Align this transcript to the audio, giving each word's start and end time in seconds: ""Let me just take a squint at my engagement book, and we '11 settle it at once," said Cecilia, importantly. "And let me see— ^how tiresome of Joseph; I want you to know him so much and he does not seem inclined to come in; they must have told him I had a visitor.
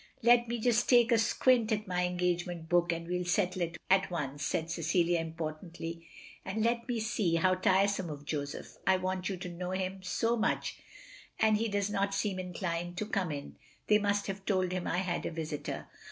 ""Let 0.23 0.47
me 0.47 0.57
just 0.59 0.89
take 0.89 1.11
a 1.11 1.19
squint 1.19 1.71
at 1.71 1.85
my 1.87 2.07
engagement 2.07 2.67
book, 2.67 2.91
and 2.91 3.05
we 3.05 3.17
'11 3.17 3.27
settle 3.29 3.61
it 3.61 3.77
at 3.87 4.09
once," 4.09 4.43
said 4.43 4.71
Cecilia, 4.71 5.19
importantly. 5.19 6.07
"And 6.43 6.63
let 6.63 6.87
me 6.87 6.99
see— 6.99 7.37
^how 7.37 7.61
tiresome 7.61 8.09
of 8.09 8.25
Joseph; 8.25 8.77
I 8.87 8.97
want 8.97 9.29
you 9.29 9.37
to 9.37 9.47
know 9.47 9.69
him 9.69 10.01
so 10.01 10.35
much 10.35 10.77
and 11.39 11.55
he 11.57 11.67
does 11.67 11.91
not 11.91 12.15
seem 12.15 12.39
inclined 12.39 12.97
to 12.97 13.05
come 13.05 13.31
in; 13.31 13.57
they 13.85 13.99
must 13.99 14.25
have 14.25 14.43
told 14.43 14.71
him 14.71 14.87
I 14.87 14.97
had 14.97 15.23
a 15.27 15.31
visitor. 15.31 15.87